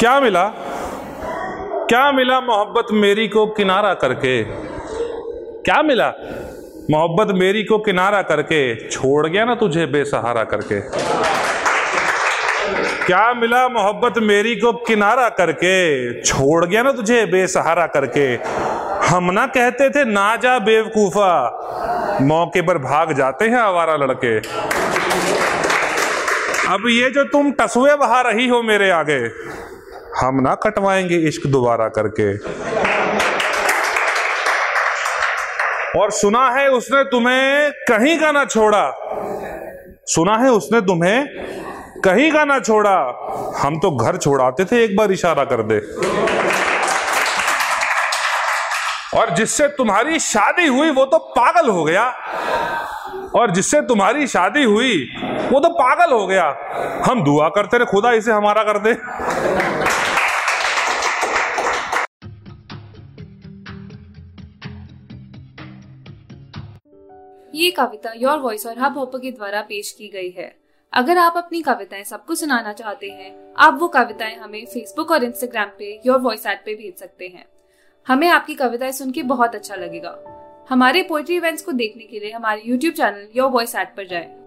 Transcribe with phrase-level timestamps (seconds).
[0.00, 0.48] क्या मिला?
[1.88, 4.44] क्या मिला मोहब्बत मेरी को किनारा करके?
[5.62, 6.08] क्या मिला?
[6.90, 8.88] मोहब्बत मेरी को किनारा करके?
[8.88, 10.80] छोड़ गया ना तुझे बेसहारा करके।
[13.06, 15.76] क्या मिला मोहब्बत मेरी को किनारा करके?
[16.22, 18.34] छोड़ गया ना तुझे बेसहारा करके।
[19.06, 24.38] हम ना कहते थे, ना जा बेवकूफा। मौके पर भाग जाते हैं आवारा लड़के।
[26.74, 29.54] अब ये जो तुम टसुए बहा रही हो मेरे आगे
[30.20, 32.36] हम ना कटवाएँगे इश्क दोबारा करके।
[35.98, 38.90] और सुना है उसने तुम्हें कहीं का ना छोड़ा।
[40.06, 41.26] सुना है उसने तुम्हें
[42.04, 42.96] कहीं का ना छोड़ा।
[43.58, 45.78] हम तो घर छोड़ाते थे, एक बार इशारा कर दे।
[49.18, 52.14] और जिससे तुम्हारी शादी हुई, वो तो पागल हो गया।
[53.36, 55.08] और जिससे तुम्हारी शादी हुई
[55.52, 56.44] वो तो पागल हो गया।
[57.06, 58.90] हम दुआ करते रहे, खुदा इसे हमारा कर दे।
[67.58, 70.56] ये कविता योर वॉइस और हब हॉपर के द्वारा पेश की गई है।
[70.92, 75.68] अगर आप अपनी कविताएँ सबको सुनाना चाहते हैं, आप वो कविताएँ हमें फेसबुक और इंस्टाग्राम
[75.78, 77.46] पे योर वॉइस ऐप पे भेज सकते हैं।
[78.08, 80.18] हमें आपकी कविताएँ सुन के बहुत अच्छा लगेगा।
[80.70, 84.43] हमारे पोएट्री इवेंट्स को देखने के लिए हमारे YouTube channel your voice app पर जाएँ।